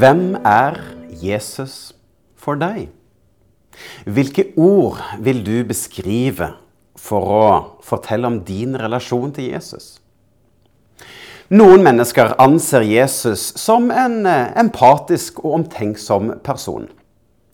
[0.00, 0.78] Hvem er
[1.20, 1.90] Jesus
[2.38, 2.86] for deg?
[4.08, 6.54] Hvilke ord vil du beskrive
[6.96, 7.48] for å
[7.84, 9.98] fortelle om din relasjon til Jesus?
[11.52, 16.88] Noen mennesker anser Jesus som en eh, empatisk og omtenksom person.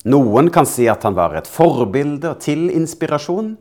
[0.07, 3.55] Noen kan si at han var et forbilde til inspirasjon.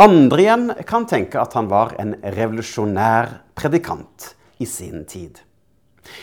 [0.00, 5.42] Andre igjen kan tenke at han var en revolusjonær predikant i sin tid.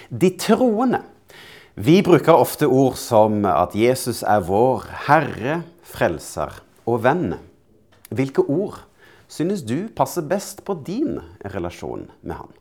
[0.10, 1.04] De troende
[1.82, 7.40] vi bruker ofte ord som at Jesus er vår Herre, Frelser og venn.
[8.14, 8.78] Hvilke ord
[9.32, 11.18] synes du passer best på din
[11.56, 12.52] relasjon med Han?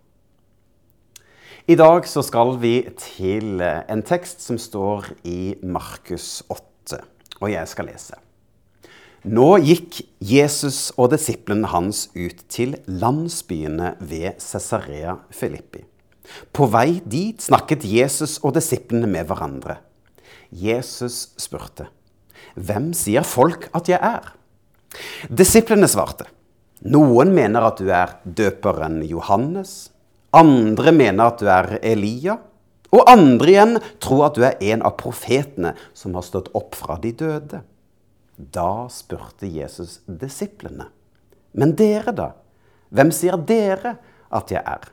[1.69, 7.03] I dag så skal vi til en tekst som står i Markus 8,
[7.43, 8.17] og jeg skal lese.
[9.29, 15.90] Nå gikk Jesus og disiplene hans ut til landsbyene ved Cesarea Filippi.
[16.53, 19.79] På vei dit snakket Jesus og disiplene med hverandre.
[20.51, 21.89] Jesus spurte,
[22.57, 24.33] 'Hvem sier folk at jeg er?'
[25.31, 26.27] Disiplene svarte,
[26.83, 29.91] 'Noen mener at du er døperen Johannes.'
[30.33, 32.39] 'Andre mener at du er Elia.'
[32.91, 36.97] Og andre igjen tror at du er en av profetene som har stått opp fra
[36.99, 37.61] de døde.
[38.37, 40.89] Da spurte Jesus disiplene,
[41.55, 42.33] 'Men dere, da?
[42.91, 43.99] Hvem sier dere
[44.33, 44.91] at jeg er?'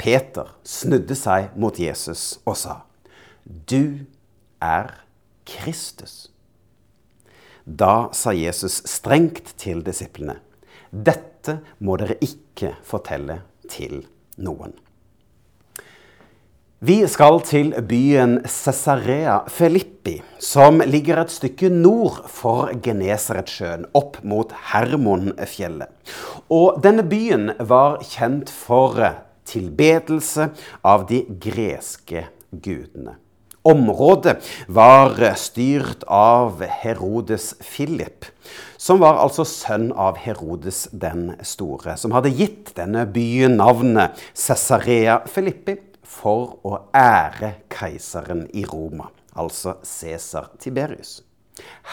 [0.00, 2.80] Peter snudde seg mot Jesus og sa,
[3.44, 4.06] 'Du
[4.62, 5.04] er
[5.44, 6.30] Kristus'.
[7.66, 10.40] Da sa Jesus strengt til disiplene,
[10.90, 14.06] 'Dette må dere ikke fortelle til
[14.38, 14.72] noen'.
[16.80, 24.54] Vi skal til byen Cesarea Filippi, som ligger et stykke nord for Genesaretsjøen, opp mot
[24.72, 25.92] Hermonfjellet.
[26.48, 28.96] Og denne byen var kjent for
[29.50, 30.50] tilbedelse
[30.86, 33.18] av de greske gudene.
[33.62, 34.38] Området
[34.72, 38.24] var styrt av Herodes Philip,
[38.80, 45.20] som var altså sønn av Herodes den store, som hadde gitt denne byen navnet Cesarea
[45.28, 45.76] Filippi
[46.10, 51.20] for å ære keiseren i Roma, altså Cæsar Tiberius.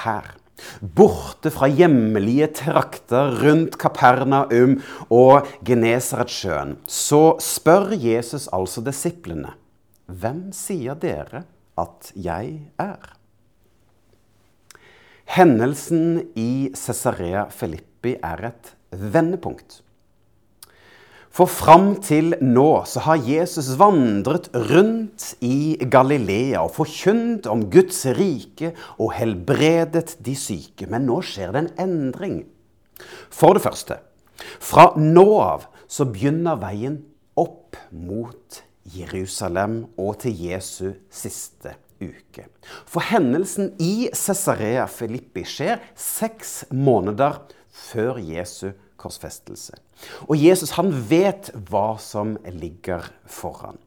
[0.05, 0.37] Her
[0.81, 4.77] Borte fra hjemlige trakter rundt Kapernaum
[5.13, 9.53] og Genesaretsjøen, så spør Jesus altså disiplene,
[10.07, 11.43] hvem sier dere
[11.77, 13.13] at jeg er?
[15.27, 19.81] Hendelsen i Cesarea Filippi er et vendepunkt.
[21.37, 27.99] For fram til nå så har Jesus vandret rundt i Galilea og forkynt om Guds
[28.17, 30.87] rike og helbredet de syke.
[30.89, 32.39] Men nå skjer det en endring.
[33.29, 33.99] For det første,
[34.57, 37.03] fra nå av så begynner veien
[37.37, 38.63] opp mot
[38.97, 42.47] Jerusalem og til Jesu siste uke.
[42.89, 47.43] For hendelsen i Cesarea Filippi skjer seks måneder
[47.91, 49.77] før Jesu korsfestelse.
[50.27, 53.79] Og Jesus han vet hva som ligger foran.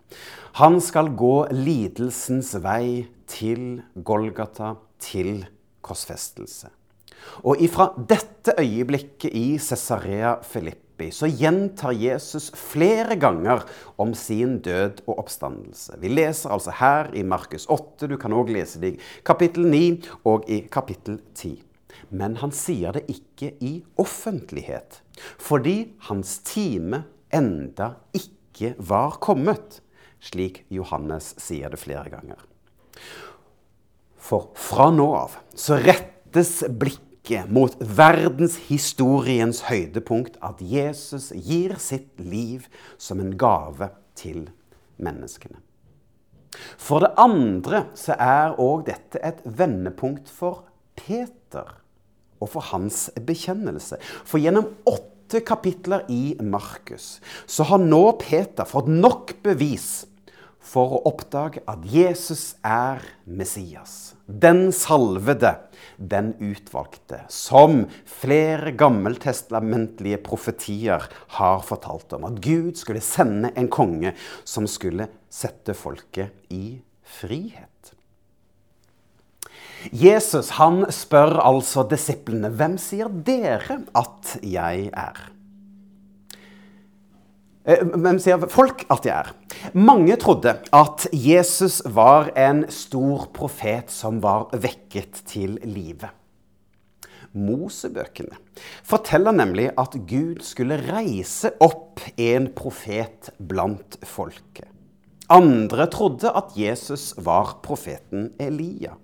[0.58, 5.44] Han skal gå lidelsens vei til Golgata, til
[5.86, 6.70] korsfestelse.
[7.44, 13.64] Og ifra dette øyeblikket i Cesarea Filippi så gjentar Jesus flere ganger
[14.00, 15.96] om sin død og oppstandelse.
[16.00, 19.82] Vi leser altså her i Markus 8, du kan òg lese det i kapittel 9
[20.28, 21.69] og i kapittel 10
[22.08, 25.00] men han sier det ikke i offentlighet.
[25.40, 29.80] Fordi hans time enda ikke var kommet,
[30.20, 32.40] slik Johannes sier det flere ganger.
[34.20, 42.68] For fra nå av så rettes blikket mot verdenshistoriens høydepunkt at Jesus gir sitt liv
[43.00, 44.48] som en gave til
[45.00, 45.60] menneskene.
[46.80, 50.66] For det andre så er òg dette et vendepunkt for
[50.98, 51.78] Peter
[52.40, 54.00] og for hans bekjennelse.
[54.24, 60.06] For gjennom åtte kapitler i Markus så har nå Peter fått nok bevis
[60.70, 64.14] for å oppdage at Jesus er Messias.
[64.26, 65.54] Den salvede,
[65.96, 71.08] den utvalgte, som flere gammeltestamentlige profetier
[71.38, 72.28] har fortalt om.
[72.28, 74.14] At Gud skulle sende en konge
[74.44, 76.78] som skulle sette folket i
[77.18, 77.96] frihet.
[79.92, 85.20] Jesus han spør altså disiplene hvem sier dere at jeg er?
[87.64, 89.32] Eh, hvem sier folk at jeg er?
[89.76, 96.08] Mange trodde at Jesus var en stor profet som var vekket til live.
[97.30, 98.34] Mosebøkene
[98.82, 104.66] forteller nemlig at Gud skulle reise opp en profet blant folket.
[105.30, 108.96] Andre trodde at Jesus var profeten Elia,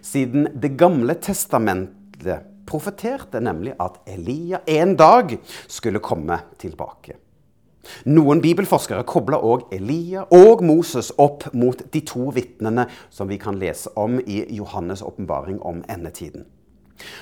[0.00, 5.36] siden Det gamle testamentet profeterte nemlig at Elia en dag
[5.66, 7.18] skulle komme tilbake.
[8.06, 13.58] Noen bibelforskere kobler òg Elia og Moses opp mot de to vitnene som vi kan
[13.58, 16.46] lese om i Johannes' åpenbaring om endetiden.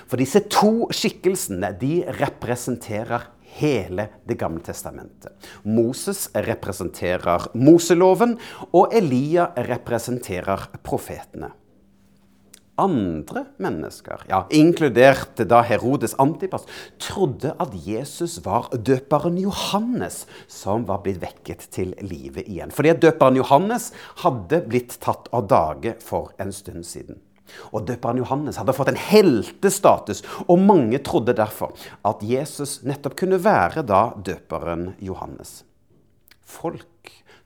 [0.07, 3.31] For disse to skikkelsene de representerer
[3.61, 5.33] hele Det gamle testamentet.
[5.65, 8.37] Moses representerer Moseloven,
[8.71, 11.51] og Elia representerer profetene.
[12.81, 16.65] Andre mennesker, ja, inkludert da Herodes Antipas,
[17.03, 22.73] trodde at Jesus var døperen Johannes som var blitt vekket til live igjen.
[22.73, 23.91] Fordi at døperen Johannes
[24.25, 27.21] hadde blitt tatt av dage for en stund siden.
[27.75, 31.75] Og døperen Johannes hadde fått en heltestatus, og mange trodde derfor
[32.07, 35.61] at Jesus nettopp kunne være da døperen Johannes.
[36.51, 37.00] Folk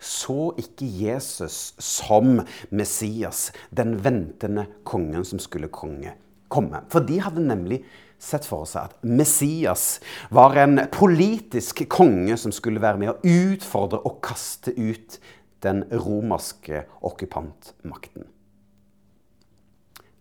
[0.04, 6.14] så ikke Jesus som Messias, den ventende kongen som skulle konge,
[6.52, 6.84] komme.
[6.92, 7.80] For de hadde nemlig
[8.20, 9.98] sett for seg at Messias
[10.34, 15.18] var en politisk konge som skulle være med å utfordre og kaste ut
[15.64, 18.28] den romerske okkupantmakten.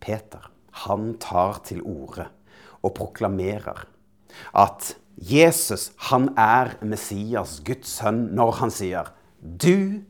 [0.03, 0.49] Peter
[0.83, 2.27] han tar til orde
[2.83, 3.85] og proklamerer
[4.57, 9.11] at Jesus han er Messias, Guds sønn, når han sier
[9.43, 10.01] 'Du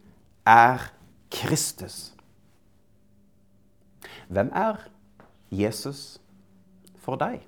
[0.46, 0.94] er
[1.34, 2.14] Kristus'.
[4.30, 4.76] Hvem er
[5.52, 6.22] Jesus
[7.02, 7.42] for deg?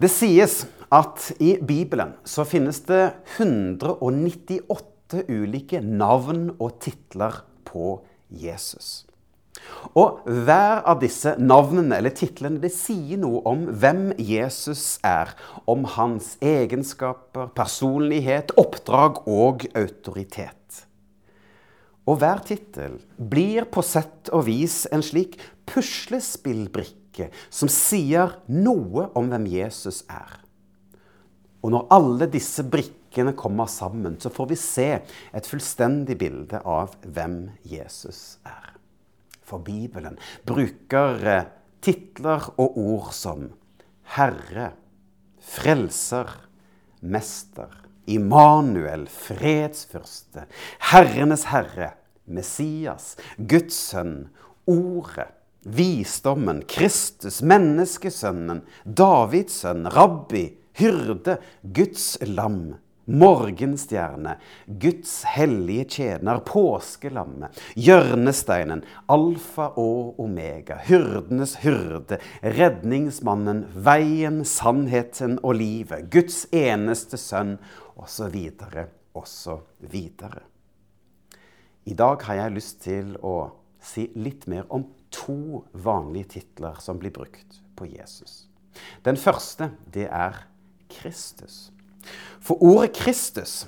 [0.00, 8.00] Det sies at i Bibelen så finnes det 198 ulike navn og titler på
[8.30, 9.06] Jesus.
[9.94, 15.30] Og hver av disse navnene eller titlene det sier noe om hvem Jesus er.
[15.70, 20.84] Om hans egenskaper, personlighet, oppdrag og autoritet.
[22.04, 25.38] Og hver tittel blir på sett og vis en slik
[25.70, 30.40] puslespillbrikke som sier noe om hvem Jesus er.
[31.64, 36.98] Og når alle disse brikkene kommer sammen, så får vi se et fullstendig bilde av
[37.06, 38.73] hvem Jesus er
[39.44, 41.46] for Bibelen bruker eh,
[41.84, 43.48] titler og ord som
[44.16, 44.72] Herre,
[45.44, 46.30] Frelser,
[47.00, 47.70] Mester,
[48.06, 50.46] Immanuel, Fredsfyrste,
[50.90, 51.94] Herrenes Herre,
[52.24, 54.28] Messias, Guds sønn,
[54.68, 55.30] Ordet,
[55.64, 60.46] Visdommen, Kristus, Menneskesønnen, Davids sønn, Rabbi,
[60.80, 62.74] Hyrde, Guds lam,
[63.04, 75.58] Morgenstjerne, Guds hellige tjener, påskelammet, hjørnesteinen, alfa og omega, hyrdenes hyrde, redningsmannen, veien, sannheten og
[75.60, 77.58] livet, Guds eneste sønn,
[78.00, 78.38] osv.,
[79.14, 80.00] osv.
[81.84, 83.36] I dag har jeg lyst til å
[83.84, 88.46] si litt mer om to vanlige titler som blir brukt på Jesus.
[89.04, 90.46] Den første, det er
[90.90, 91.73] Kristus.
[92.40, 93.64] For ordet Kristus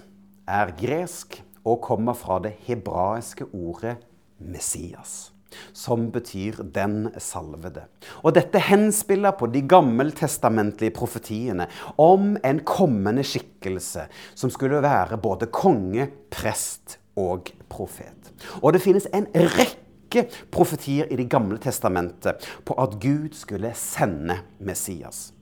[0.46, 3.96] er gresk og kommer fra det hebraiske ordet
[4.38, 5.32] Messias.
[5.72, 7.86] Som betyr 'den salvede'.
[8.22, 11.66] Og Dette henspiller på de gammeltestamentlige profetiene
[11.98, 18.32] om en kommende skikkelse som skulle være både konge, prest og profet.
[18.62, 24.38] Og det finnes en rekke profetier i Det gamle testamentet på at Gud skulle sende
[24.60, 25.35] Messias.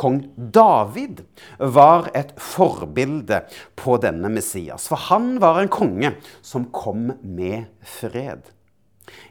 [0.00, 1.20] Kong David
[1.58, 3.42] var et forbilde
[3.76, 4.88] på denne Messias.
[4.88, 8.48] For han var en konge som kom med fred.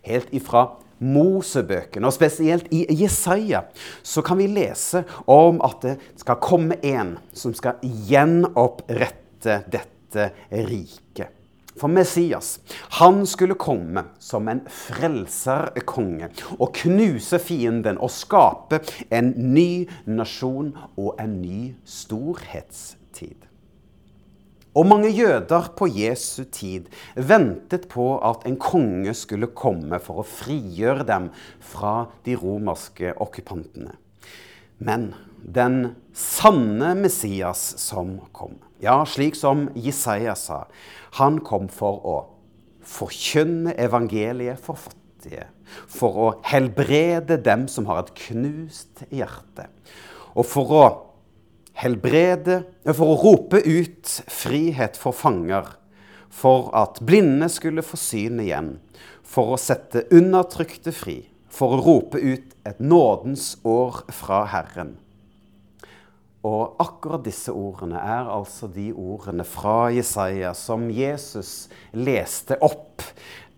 [0.06, 0.68] Helt ifra
[1.00, 3.64] Mosebøkene, og spesielt i Jesaja,
[4.04, 11.39] så kan vi lese om at det skal komme en som skal gjenopprette dette riket.
[11.78, 12.60] For Messias,
[13.00, 18.82] han skulle komme som en frelserkonge og knuse fienden og skape
[19.14, 23.46] en ny nasjon og en ny storhetstid.
[24.78, 30.28] Og mange jøder på Jesu tid ventet på at en konge skulle komme for å
[30.28, 31.32] frigjøre dem
[31.72, 33.96] fra de romerske okkupantene.
[34.80, 35.12] Men
[35.44, 40.64] den sanne Messias som kom, ja, slik som Jesaja sa,
[41.20, 42.18] han kom for å
[42.90, 45.48] forkynne evangeliet for fattige.
[45.90, 49.68] For å helbrede dem som har et knust hjerte.
[50.34, 50.86] Og for å
[51.80, 55.68] helbrede For å rope ut frihet for fanger.
[56.30, 58.74] For at blinde skulle få syn igjen.
[59.24, 61.22] For å sette undertrykte fri.
[61.50, 64.98] For å rope ut et nådens år fra Herren.
[66.48, 73.04] Og akkurat disse ordene er altså de ordene fra Jesaja som Jesus leste opp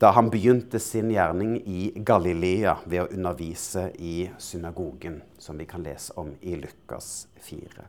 [0.02, 5.86] da han begynte sin gjerning i Galilea ved å undervise i synagogen, som vi kan
[5.86, 7.86] lese om i Lukas 4.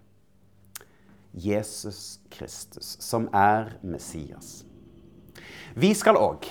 [1.32, 4.66] Jesus Kristus, som er Messias.
[5.72, 6.50] Vi skal òg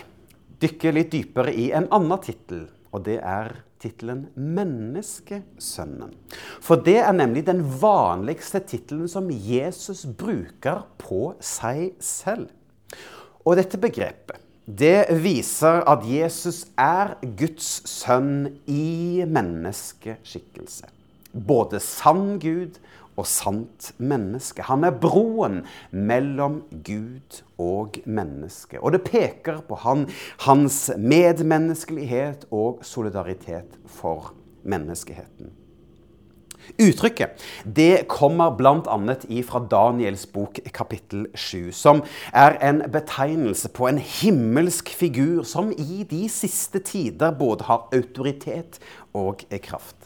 [0.61, 6.13] dykke litt dypere i en annen tittel, og det er tittelen 'Menneskesønnen'.
[6.61, 12.47] For det er nemlig den vanligste tittelen som Jesus bruker på seg selv.
[13.45, 20.87] Og dette begrepet det viser at Jesus er Guds sønn i menneskeskikkelse.
[21.33, 22.77] Både sann Gud
[23.19, 24.65] og sant menneske.
[24.67, 28.79] Han er broen mellom Gud og menneske.
[28.79, 30.07] Og det peker på han,
[30.47, 35.57] hans medmenneskelighet og solidaritet for menneskeheten.
[36.79, 38.97] Uttrykket det kommer bl.a.
[39.47, 42.03] fra Daniels bok kapittel 7, som
[42.33, 48.79] er en betegnelse på en himmelsk figur som i de siste tider både har autoritet
[49.17, 50.00] og kraft.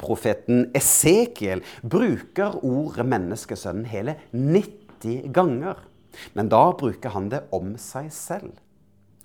[0.00, 5.80] Profeten Esekiel bruker ordet menneskesønnen hele 90 ganger.
[6.36, 8.52] Men da bruker han det om seg selv.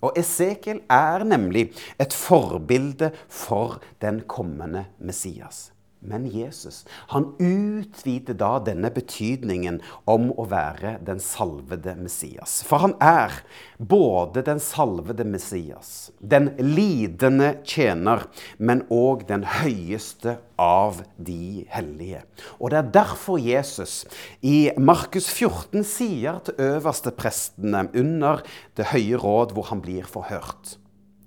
[0.05, 5.71] Og Esekiel er nemlig et forbilde for den kommende Messias.
[5.99, 12.59] Men Jesus han utvider da denne betydningen om å være den salvede Messias.
[12.67, 13.33] For han er
[13.77, 18.27] både den salvede Messias, den lidende tjener,
[18.57, 22.23] men òg den høyeste av de hellige.
[22.61, 24.03] Og det er derfor Jesus
[24.45, 28.45] i Markus 14 sier til øverste prestene under
[28.77, 30.77] Det høye råd, hvor han blir forhørt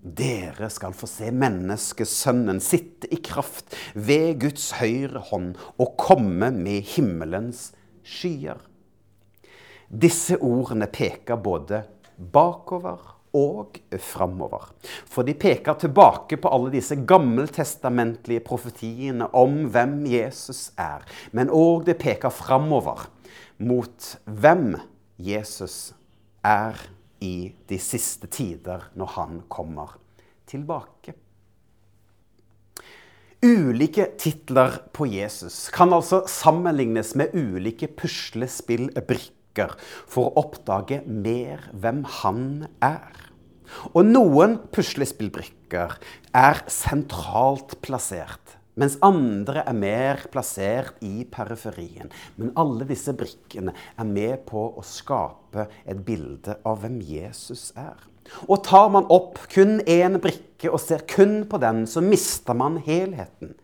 [0.01, 6.89] dere skal få se menneskesønnen sitte i kraft ved Guds høyre hånd og komme med
[6.95, 7.71] himmelens
[8.07, 8.61] skyer.
[9.91, 11.83] Disse ordene peker både
[12.17, 14.71] bakover og framover.
[15.07, 21.05] For de peker tilbake på alle disse gammeltestamentlige profetiene om hvem Jesus er.
[21.37, 23.05] Men òg det peker framover
[23.61, 24.79] mot hvem
[25.21, 25.93] Jesus
[26.47, 26.79] er
[27.25, 29.97] i de siste tider når han kommer
[30.51, 31.15] tilbake.
[33.41, 42.05] Ulike titler på Jesus kan altså sammenlignes med ulike puslespillbrikker for å oppdage mer hvem
[42.21, 42.45] han
[42.85, 43.17] er.
[43.95, 45.97] Og noen puslespillbrikker
[46.37, 52.11] er sentralt plassert mens andre er mer plassert i periferien.
[52.41, 57.99] Men alle disse brikkene er med på å skape et bilde av hvem Jesus er.
[58.47, 62.79] Og tar man opp kun én brikke og ser kun på den, så mister man
[62.87, 63.57] helheten.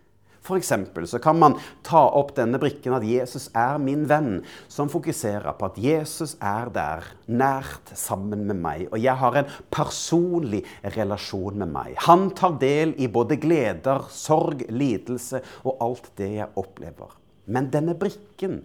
[0.46, 0.72] F.eks.
[1.10, 5.70] så kan man ta opp denne brikken at Jesus er min venn, som fokuserer på
[5.70, 10.62] at Jesus er der, nært sammen med meg, og jeg har en personlig
[10.96, 11.94] relasjon med meg.
[12.06, 17.16] Han tar del i både gleder, sorg, lidelse og alt det jeg opplever.
[17.46, 18.62] Men denne brikken,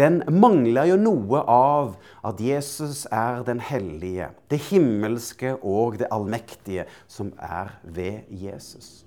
[0.00, 6.86] den mangler jo noe av at Jesus er den hellige, det himmelske og det allmektige
[7.12, 9.02] som er ved Jesus.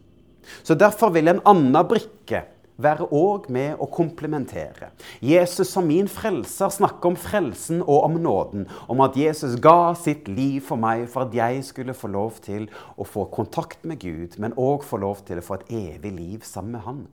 [0.64, 2.46] Så Derfor vil en annen brikke
[2.82, 4.92] være òg med å komplementere.
[5.24, 8.66] Jesus som min frelser snakker om frelsen og om nåden.
[8.92, 12.68] Om at Jesus ga sitt liv for meg for at jeg skulle få lov til
[12.98, 16.44] å få kontakt med Gud, men òg få lov til å få et evig liv
[16.48, 17.06] sammen med Han.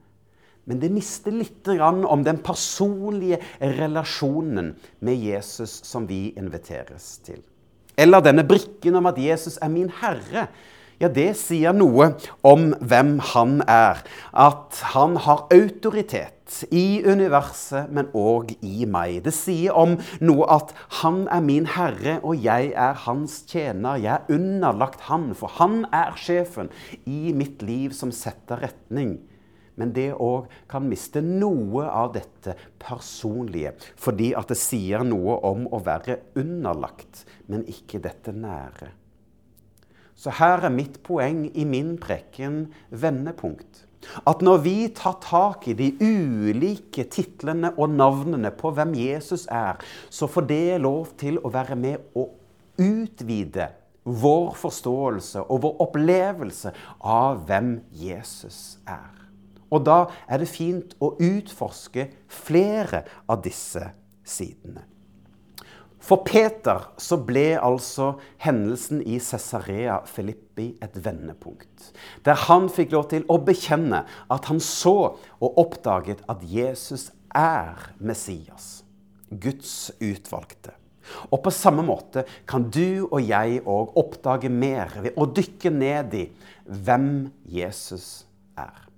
[0.65, 7.41] Men det mister litt om den personlige relasjonen med Jesus som vi inviteres til.
[7.99, 10.47] Eller denne brikken om at Jesus er min herre
[11.01, 12.13] ja, det sier noe
[12.47, 14.03] om hvem han er.
[14.33, 19.23] At han har autoritet i universet, men òg i meg.
[19.25, 24.01] Det sier om noe at han er min herre, og jeg er hans tjener.
[24.03, 26.73] Jeg er underlagt han, for han er sjefen
[27.07, 29.19] i mitt liv som setter retning.
[29.81, 35.65] Men det òg kan miste noe av dette personlige, fordi at det sier noe om
[35.73, 38.93] å være underlagt, men ikke dette nære.
[40.23, 43.87] Så her er mitt poeng i min prekken vendepunkt.
[44.27, 49.79] At når vi tar tak i de ulike titlene og navnene på hvem Jesus er,
[50.11, 52.29] så får det lov til å være med å
[52.79, 53.71] utvide
[54.03, 59.11] vår forståelse og vår opplevelse av hvem Jesus er.
[59.73, 63.87] Og da er det fint å utforske flere av disse
[64.23, 64.92] sidene.
[66.03, 71.93] For Peter så ble altså hendelsen i Cesarea Filippi et vendepunkt.
[72.27, 77.93] Der han fikk lov til å bekjenne at han så og oppdaget at Jesus er
[78.03, 78.83] Messias,
[79.31, 80.75] Guds utvalgte.
[81.31, 86.15] Og på samme måte kan du og jeg òg oppdage mer ved å dykke ned
[86.19, 86.29] i
[86.67, 87.13] hvem
[87.47, 88.25] Jesus
[88.59, 88.92] er.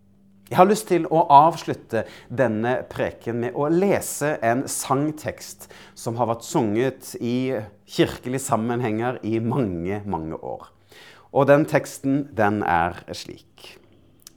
[0.51, 6.29] Jeg har lyst til å avslutte denne preken med å lese en sangtekst som har
[6.29, 7.57] vært sunget i
[7.89, 10.69] kirkelige sammenhenger i mange, mange år.
[11.33, 13.79] Og den teksten, den er slik.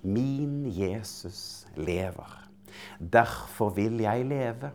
[0.02, 2.32] Min Jesus lever,
[3.00, 4.72] derfor vil jeg leve.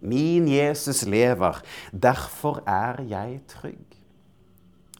[0.00, 1.60] Min Jesus lever,
[1.92, 3.98] derfor er jeg trygg.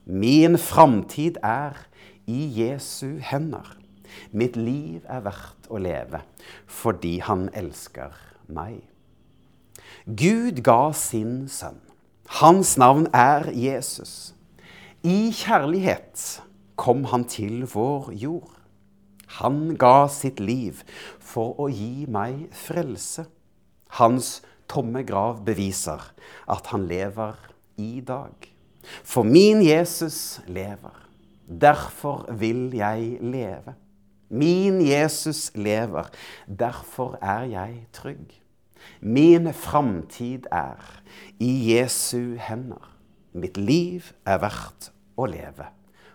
[0.04, 1.80] Min framtid er
[2.28, 3.81] i Jesu hender.
[4.32, 6.22] Mitt liv er verdt å leve
[6.66, 8.14] fordi han elsker
[8.52, 8.80] meg.
[10.06, 11.80] Gud ga sin sønn.
[12.40, 14.32] Hans navn er Jesus.
[15.04, 16.42] I kjærlighet
[16.80, 18.50] kom han til vår jord.
[19.40, 20.82] Han ga sitt liv
[21.20, 23.26] for å gi meg frelse.
[23.98, 24.40] Hans
[24.70, 26.02] tomme grav beviser
[26.50, 27.38] at han lever
[27.80, 28.34] i dag.
[29.04, 30.96] For min Jesus lever.
[31.46, 33.74] Derfor vil jeg leve.
[34.32, 36.08] Min Jesus lever.
[36.48, 38.32] Derfor er jeg trygg.
[39.00, 40.80] Min framtid er
[41.38, 42.88] i Jesu hender.
[43.32, 45.68] Mitt liv er verdt å leve,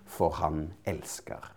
[0.06, 1.54] for han elsker